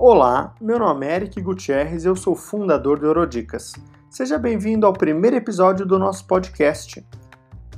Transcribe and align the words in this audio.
Olá, 0.00 0.54
meu 0.60 0.78
nome 0.78 1.08
é 1.08 1.16
Eric 1.16 1.42
Gutierrez 1.42 2.04
e 2.04 2.06
eu 2.06 2.14
sou 2.14 2.36
fundador 2.36 3.00
do 3.00 3.06
Eurodicas. 3.06 3.72
Seja 4.08 4.38
bem-vindo 4.38 4.86
ao 4.86 4.92
primeiro 4.92 5.34
episódio 5.34 5.84
do 5.84 5.98
nosso 5.98 6.24
podcast. 6.24 7.04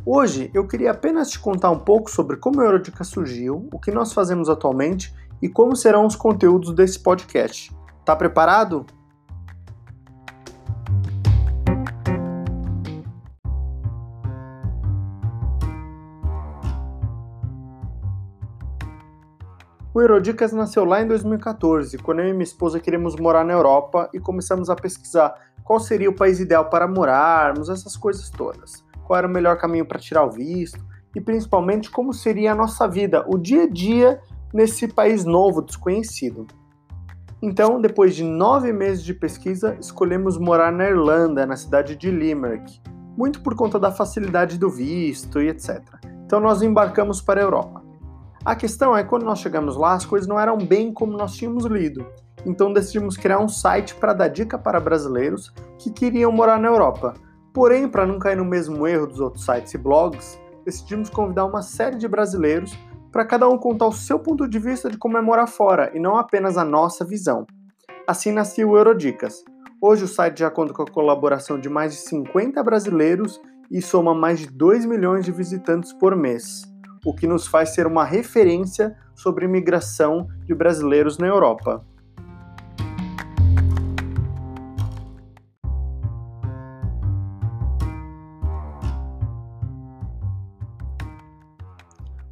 Hoje 0.04 0.50
eu 0.52 0.68
queria 0.68 0.90
apenas 0.90 1.30
te 1.30 1.38
contar 1.38 1.70
um 1.70 1.78
pouco 1.78 2.10
sobre 2.10 2.36
como 2.36 2.60
a 2.60 2.64
Eurodicas 2.64 3.08
surgiu, 3.08 3.66
o 3.72 3.78
que 3.78 3.90
nós 3.90 4.12
fazemos 4.12 4.50
atualmente 4.50 5.14
e 5.40 5.48
como 5.48 5.74
serão 5.74 6.04
os 6.04 6.14
conteúdos 6.14 6.74
desse 6.74 6.98
podcast. 6.98 7.74
Tá 8.04 8.14
preparado? 8.14 8.84
O 19.92 20.00
Eurodicas 20.00 20.52
nasceu 20.52 20.84
lá 20.84 21.02
em 21.02 21.08
2014, 21.08 21.98
quando 21.98 22.20
eu 22.20 22.28
e 22.28 22.32
minha 22.32 22.44
esposa 22.44 22.78
queríamos 22.78 23.16
morar 23.16 23.44
na 23.44 23.52
Europa 23.52 24.08
e 24.14 24.20
começamos 24.20 24.70
a 24.70 24.76
pesquisar 24.76 25.34
qual 25.64 25.80
seria 25.80 26.08
o 26.08 26.14
país 26.14 26.38
ideal 26.38 26.70
para 26.70 26.86
morarmos, 26.86 27.68
essas 27.68 27.96
coisas 27.96 28.30
todas. 28.30 28.84
Qual 29.04 29.18
era 29.18 29.26
o 29.26 29.30
melhor 29.30 29.58
caminho 29.58 29.84
para 29.84 29.98
tirar 29.98 30.24
o 30.24 30.30
visto 30.30 30.78
e 31.12 31.20
principalmente 31.20 31.90
como 31.90 32.12
seria 32.12 32.52
a 32.52 32.54
nossa 32.54 32.86
vida, 32.86 33.24
o 33.26 33.36
dia 33.36 33.64
a 33.64 33.68
dia 33.68 34.20
nesse 34.54 34.86
país 34.86 35.24
novo, 35.24 35.60
desconhecido. 35.60 36.46
Então, 37.42 37.80
depois 37.80 38.14
de 38.14 38.22
nove 38.22 38.72
meses 38.72 39.02
de 39.02 39.12
pesquisa, 39.12 39.76
escolhemos 39.80 40.38
morar 40.38 40.70
na 40.70 40.88
Irlanda, 40.88 41.44
na 41.44 41.56
cidade 41.56 41.96
de 41.96 42.12
Limerick, 42.12 42.80
muito 43.16 43.42
por 43.42 43.56
conta 43.56 43.76
da 43.76 43.90
facilidade 43.90 44.56
do 44.56 44.70
visto 44.70 45.40
e 45.40 45.48
etc. 45.48 45.82
Então, 46.24 46.38
nós 46.38 46.62
embarcamos 46.62 47.20
para 47.20 47.40
a 47.40 47.42
Europa. 47.42 47.79
A 48.42 48.56
questão 48.56 48.96
é 48.96 49.04
quando 49.04 49.24
nós 49.24 49.40
chegamos 49.40 49.76
lá, 49.76 49.92
as 49.92 50.06
coisas 50.06 50.26
não 50.26 50.40
eram 50.40 50.56
bem 50.56 50.94
como 50.94 51.12
nós 51.12 51.34
tínhamos 51.34 51.66
lido. 51.66 52.06
Então 52.46 52.72
decidimos 52.72 53.18
criar 53.18 53.38
um 53.38 53.48
site 53.48 53.94
para 53.94 54.14
dar 54.14 54.28
dica 54.28 54.58
para 54.58 54.80
brasileiros 54.80 55.52
que 55.78 55.90
queriam 55.90 56.32
morar 56.32 56.58
na 56.58 56.68
Europa. 56.68 57.12
Porém, 57.52 57.86
para 57.86 58.06
não 58.06 58.18
cair 58.18 58.36
no 58.36 58.44
mesmo 58.44 58.86
erro 58.86 59.06
dos 59.06 59.20
outros 59.20 59.44
sites 59.44 59.74
e 59.74 59.78
blogs, 59.78 60.40
decidimos 60.64 61.10
convidar 61.10 61.44
uma 61.44 61.60
série 61.60 61.98
de 61.98 62.08
brasileiros 62.08 62.72
para 63.12 63.26
cada 63.26 63.46
um 63.46 63.58
contar 63.58 63.88
o 63.88 63.92
seu 63.92 64.18
ponto 64.18 64.48
de 64.48 64.58
vista 64.58 64.88
de 64.88 64.96
como 64.96 65.18
é 65.18 65.20
morar 65.20 65.46
fora 65.46 65.90
e 65.94 66.00
não 66.00 66.16
apenas 66.16 66.56
a 66.56 66.64
nossa 66.64 67.04
visão. 67.04 67.46
Assim 68.06 68.32
nasceu 68.32 68.70
o 68.70 68.76
Eurodicas. 68.78 69.44
Hoje 69.82 70.04
o 70.04 70.08
site 70.08 70.38
já 70.38 70.50
conta 70.50 70.72
com 70.72 70.82
a 70.82 70.90
colaboração 70.90 71.60
de 71.60 71.68
mais 71.68 71.92
de 71.92 72.00
50 72.00 72.62
brasileiros 72.62 73.38
e 73.70 73.82
soma 73.82 74.14
mais 74.14 74.38
de 74.38 74.46
2 74.46 74.86
milhões 74.86 75.26
de 75.26 75.32
visitantes 75.32 75.92
por 75.92 76.16
mês 76.16 76.69
o 77.04 77.14
que 77.14 77.26
nos 77.26 77.46
faz 77.46 77.74
ser 77.74 77.86
uma 77.86 78.04
referência 78.04 78.96
sobre 79.14 79.44
imigração 79.44 80.26
de 80.46 80.54
brasileiros 80.54 81.18
na 81.18 81.26
Europa. 81.26 81.84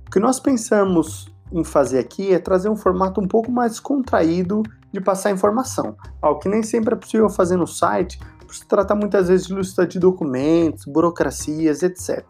O 0.07 0.11
que 0.11 0.19
nós 0.19 0.41
pensamos 0.41 1.31
em 1.53 1.63
fazer 1.63 1.99
aqui 1.99 2.33
é 2.33 2.39
trazer 2.39 2.69
um 2.69 2.77
formato 2.77 3.21
um 3.21 3.29
pouco 3.29 3.51
mais 3.51 3.79
contraído 3.79 4.63
de 4.93 5.01
passar 5.01 5.31
informação, 5.31 5.97
algo 6.21 6.41
que 6.41 6.49
nem 6.49 6.63
sempre 6.63 6.95
é 6.95 6.97
possível 6.97 7.29
fazer 7.29 7.57
no 7.57 7.67
site, 7.67 8.19
por 8.39 8.55
se 8.55 8.67
tratar 8.67 8.95
muitas 8.95 9.29
vezes 9.29 9.47
de 9.47 9.55
lista 9.55 9.87
de 9.87 9.99
documentos, 9.99 10.87
burocracias, 10.87 11.83
etc. 11.83 12.25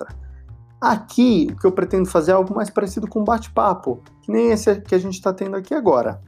Aqui, 0.81 1.49
o 1.51 1.57
que 1.57 1.67
eu 1.67 1.73
pretendo 1.73 2.09
fazer 2.09 2.31
é 2.31 2.35
algo 2.35 2.55
mais 2.55 2.71
parecido 2.71 3.09
com 3.09 3.21
um 3.21 3.25
bate-papo, 3.25 4.01
que 4.23 4.31
nem 4.31 4.53
esse 4.53 4.81
que 4.81 4.95
a 4.95 4.99
gente 4.99 5.15
está 5.15 5.33
tendo 5.33 5.57
aqui 5.57 5.75
agora. 5.75 6.21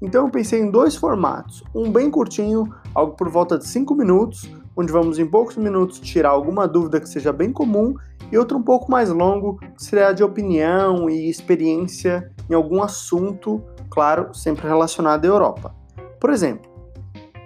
Então 0.00 0.24
eu 0.24 0.30
pensei 0.30 0.62
em 0.62 0.70
dois 0.70 0.96
formatos, 0.96 1.62
um 1.74 1.92
bem 1.92 2.10
curtinho, 2.10 2.74
algo 2.94 3.14
por 3.14 3.28
volta 3.28 3.58
de 3.58 3.66
5 3.66 3.94
minutos, 3.94 4.50
onde 4.74 4.90
vamos 4.90 5.18
em 5.18 5.26
poucos 5.26 5.58
minutos 5.58 6.00
tirar 6.00 6.30
alguma 6.30 6.66
dúvida 6.66 6.98
que 6.98 7.10
seja 7.10 7.30
bem 7.30 7.52
comum, 7.52 7.94
e 8.32 8.38
outro 8.38 8.56
um 8.56 8.62
pouco 8.62 8.90
mais 8.90 9.10
longo, 9.10 9.58
que 9.58 9.84
será 9.84 10.12
de 10.12 10.24
opinião 10.24 11.10
e 11.10 11.28
experiência 11.28 12.32
em 12.48 12.54
algum 12.54 12.82
assunto, 12.82 13.62
claro, 13.90 14.32
sempre 14.32 14.66
relacionado 14.66 15.26
à 15.26 15.28
Europa. 15.28 15.74
Por 16.18 16.30
exemplo, 16.30 16.70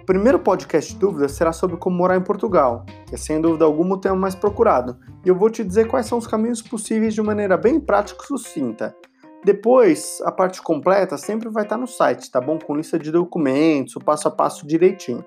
o 0.01 0.05
primeiro 0.05 0.39
podcast 0.39 0.95
dúvidas 0.95 1.33
será 1.33 1.51
sobre 1.51 1.75
como 1.75 1.97
morar 1.97 2.15
em 2.15 2.21
Portugal, 2.21 2.85
é 3.11 3.17
sem 3.17 3.39
dúvida 3.39 3.65
alguma 3.65 3.95
o 3.95 3.99
tema 3.99 4.15
mais 4.15 4.35
procurado, 4.35 4.97
e 5.23 5.29
eu 5.29 5.35
vou 5.35 5.49
te 5.49 5.63
dizer 5.63 5.87
quais 5.87 6.05
são 6.05 6.17
os 6.17 6.27
caminhos 6.27 6.61
possíveis 6.61 7.13
de 7.13 7.21
maneira 7.21 7.57
bem 7.57 7.79
prática 7.79 8.23
e 8.23 8.27
sucinta. 8.27 8.95
Depois, 9.43 10.21
a 10.25 10.31
parte 10.31 10.61
completa 10.61 11.17
sempre 11.17 11.49
vai 11.49 11.63
estar 11.63 11.77
no 11.77 11.85
site, 11.85 12.31
tá 12.31 12.41
bom? 12.41 12.57
Com 12.57 12.75
lista 12.75 12.97
de 12.97 13.11
documentos, 13.11 13.95
o 13.95 13.99
passo 13.99 14.27
a 14.27 14.31
passo 14.31 14.65
direitinho. 14.65 15.23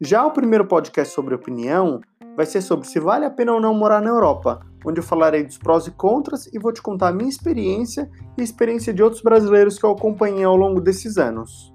Já 0.00 0.26
o 0.26 0.32
primeiro 0.32 0.66
podcast 0.66 1.14
sobre 1.14 1.34
opinião 1.34 2.00
vai 2.36 2.46
ser 2.46 2.60
sobre 2.60 2.88
se 2.88 2.98
vale 2.98 3.24
a 3.24 3.30
pena 3.30 3.52
ou 3.52 3.60
não 3.60 3.74
morar 3.74 4.00
na 4.00 4.10
Europa, 4.10 4.60
onde 4.84 4.98
eu 4.98 5.04
falarei 5.04 5.44
dos 5.44 5.58
prós 5.58 5.86
e 5.86 5.90
contras 5.90 6.46
e 6.52 6.58
vou 6.58 6.72
te 6.72 6.82
contar 6.82 7.08
a 7.08 7.12
minha 7.12 7.28
experiência 7.28 8.10
e 8.36 8.40
a 8.40 8.44
experiência 8.44 8.92
de 8.92 9.02
outros 9.02 9.22
brasileiros 9.22 9.78
que 9.78 9.84
eu 9.84 9.90
acompanhei 9.90 10.42
ao 10.42 10.56
longo 10.56 10.80
desses 10.80 11.18
anos. 11.18 11.72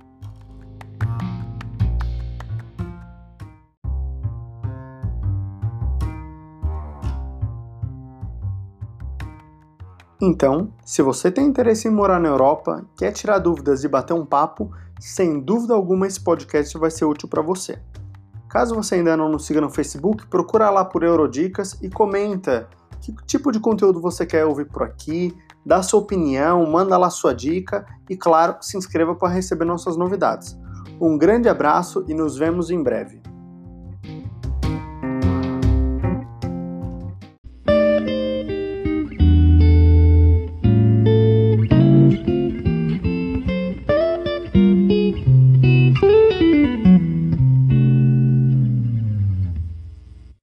Então, 10.27 10.73
se 10.83 11.03
você 11.03 11.29
tem 11.29 11.45
interesse 11.45 11.87
em 11.87 11.91
morar 11.91 12.19
na 12.19 12.29
Europa, 12.29 12.83
quer 12.97 13.11
tirar 13.11 13.37
dúvidas 13.37 13.83
e 13.83 13.87
bater 13.87 14.13
um 14.13 14.25
papo, 14.25 14.71
sem 14.99 15.39
dúvida 15.39 15.75
alguma 15.75 16.07
esse 16.07 16.19
podcast 16.19 16.75
vai 16.79 16.89
ser 16.89 17.05
útil 17.05 17.29
para 17.29 17.43
você. 17.43 17.77
Caso 18.49 18.73
você 18.73 18.95
ainda 18.95 19.15
não 19.15 19.29
nos 19.29 19.45
siga 19.45 19.61
no 19.61 19.69
Facebook, 19.69 20.25
procura 20.25 20.71
lá 20.71 20.83
por 20.83 21.03
Eurodicas 21.03 21.77
e 21.79 21.91
comenta 21.91 22.67
que 22.99 23.13
tipo 23.27 23.51
de 23.51 23.59
conteúdo 23.59 24.01
você 24.01 24.25
quer 24.25 24.45
ouvir 24.45 24.65
por 24.65 24.81
aqui, 24.81 25.31
dá 25.63 25.83
sua 25.83 25.99
opinião, 25.99 26.65
manda 26.65 26.97
lá 26.97 27.11
sua 27.11 27.35
dica 27.35 27.85
e, 28.09 28.17
claro, 28.17 28.55
se 28.61 28.75
inscreva 28.75 29.13
para 29.13 29.31
receber 29.31 29.65
nossas 29.65 29.95
novidades. 29.95 30.57
Um 30.99 31.19
grande 31.19 31.47
abraço 31.47 32.03
e 32.07 32.15
nos 32.15 32.35
vemos 32.35 32.71
em 32.71 32.81
breve. 32.81 33.21